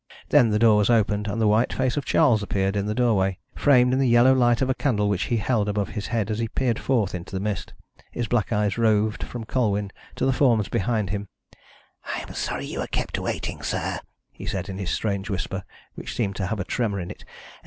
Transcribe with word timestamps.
Then 0.29 0.49
the 0.49 0.57
door 0.57 0.77
was 0.77 0.89
opened, 0.89 1.27
and 1.27 1.39
the 1.39 1.47
white 1.47 1.71
face 1.71 1.95
of 1.95 2.05
Charles 2.05 2.41
appeared 2.41 2.75
in 2.75 2.87
the 2.87 2.95
doorway, 2.95 3.37
framed 3.55 3.93
in 3.93 3.99
the 3.99 4.07
yellow 4.09 4.33
light 4.33 4.59
of 4.63 4.67
a 4.67 4.73
candle 4.73 5.07
which 5.07 5.25
he 5.25 5.37
held 5.37 5.69
above 5.69 5.89
his 5.89 6.07
head 6.07 6.31
as 6.31 6.39
he 6.39 6.47
peered 6.47 6.79
forth 6.79 7.13
into 7.13 7.35
the 7.35 7.39
mist. 7.39 7.75
His 8.11 8.27
black 8.27 8.51
eyes 8.51 8.79
roved 8.79 9.21
from 9.21 9.43
Colwyn 9.43 9.91
to 10.15 10.25
the 10.25 10.33
forms 10.33 10.69
behind 10.69 11.11
him. 11.11 11.27
"I'm 12.15 12.33
sorry 12.33 12.65
you 12.65 12.79
were 12.79 12.87
kept 12.87 13.19
waiting, 13.19 13.61
sir," 13.61 13.99
he 14.31 14.47
said, 14.47 14.69
in 14.69 14.79
his 14.79 14.89
strange 14.89 15.29
whisper, 15.29 15.63
which 15.93 16.15
seemed 16.15 16.35
to 16.37 16.47
have 16.47 16.59
a 16.59 16.63
tremor 16.63 16.99
in 16.99 17.11
it. 17.11 17.23